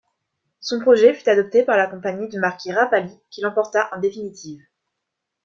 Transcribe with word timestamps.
Son 0.61 0.79
projet 0.79 1.13
fut 1.13 1.29
adopté 1.29 1.63
par 1.63 1.77
la 1.77 1.85
compagnie 1.85 2.27
du 2.27 2.39
marquis 2.39 2.71
Rapalli 2.73 3.15
qui 3.29 3.41
l'emporta 3.41 3.87
en 3.95 3.99
définitive. 3.99 4.63